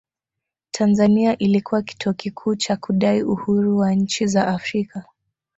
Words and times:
Tanzania 0.71 1.37
ilikuwa 1.37 1.81
kituo 1.81 2.13
kikuu 2.13 2.55
cha 2.55 2.75
kudai 2.77 3.23
uhuru 3.23 3.77
wa 3.77 3.93
nchi 3.93 4.27
za 4.27 4.47
Afrika 4.47 5.05